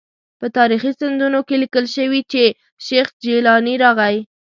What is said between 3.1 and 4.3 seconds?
جیلاني راغی.